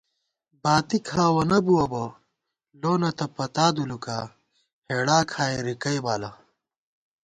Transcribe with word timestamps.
باتی 0.63 0.97
کھاوَنہ 1.09 1.57
بُوَہ 1.65 1.85
بہ، 1.91 2.03
لونہ 2.81 3.09
تہ 3.17 3.25
پَتا 3.35 3.65
دُلُکا، 3.75 4.19
ہېڑا 4.87 5.17
کھائی 5.31 5.57
رِکَئ 5.65 5.97
بالہ 6.05 6.31